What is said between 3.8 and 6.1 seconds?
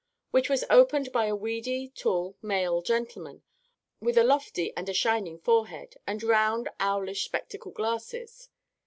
with a lofty and a shining forehead,